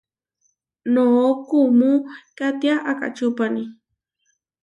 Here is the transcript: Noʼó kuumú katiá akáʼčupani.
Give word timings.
Noʼó 0.93 1.25
kuumú 1.47 1.89
katiá 2.37 2.75
akáʼčupani. 2.91 3.63